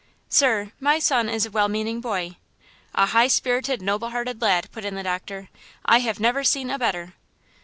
[0.29, 2.37] "Sir, my son is a well meaning boy–"
[2.95, 5.49] "A high spirited, noble hearted lad!" put in the doctor.
[5.85, 7.13] "I have never seen a better!"